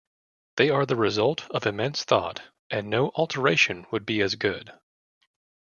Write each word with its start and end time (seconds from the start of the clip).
They 0.55 0.71
are 0.71 0.87
the 0.87 0.95
result 0.95 1.47
of 1.51 1.67
immense 1.67 2.03
thought, 2.05 2.41
and 2.71 2.89
no 2.89 3.11
alteration 3.13 3.85
would 3.91 4.03
be 4.03 4.21
as 4.23 4.33
good. 4.33 4.73